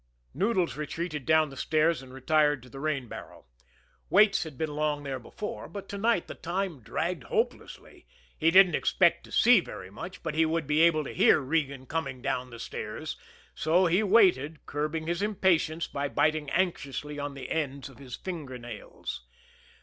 Noodles 0.33 0.77
retreated 0.77 1.27
down 1.27 1.51
the 1.51 1.55
stairs 1.55 2.01
and 2.01 2.11
retired 2.11 2.63
to 2.63 2.69
the 2.69 2.79
rain 2.79 3.07
barrel. 3.07 3.45
Waits 4.09 4.41
had 4.45 4.57
been 4.57 4.75
long 4.75 5.03
there 5.03 5.19
before, 5.19 5.67
but 5.69 5.87
to 5.89 5.97
night 5.99 6.25
the 6.25 6.33
time 6.33 6.79
dragged 6.79 7.25
hopelessly 7.25 8.07
he 8.35 8.49
didn't 8.49 8.73
expect 8.73 9.23
to 9.25 9.31
see 9.31 9.59
very 9.59 9.91
much, 9.91 10.23
but 10.23 10.33
he 10.33 10.43
would 10.43 10.65
be 10.65 10.81
able 10.81 11.03
to 11.03 11.13
hear 11.13 11.39
Regan 11.39 11.85
coming 11.85 12.19
down 12.19 12.49
the 12.49 12.57
stairs, 12.57 13.15
so 13.53 13.85
he 13.85 14.01
waited, 14.01 14.65
curbing 14.65 15.05
his 15.05 15.21
impatience 15.21 15.85
by 15.85 16.07
biting 16.09 16.49
anxiously 16.49 17.19
on 17.19 17.35
the 17.35 17.51
ends 17.51 17.87
of 17.87 17.99
his 17.99 18.15
finger 18.15 18.57
nails. 18.57 19.21